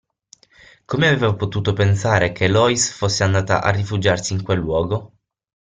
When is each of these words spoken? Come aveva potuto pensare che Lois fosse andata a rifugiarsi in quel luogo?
Come 0.85 1.07
aveva 1.09 1.35
potuto 1.35 1.73
pensare 1.73 2.31
che 2.31 2.47
Lois 2.47 2.89
fosse 2.89 3.23
andata 3.23 3.61
a 3.61 3.69
rifugiarsi 3.69 4.33
in 4.33 4.41
quel 4.41 4.57
luogo? 4.57 5.13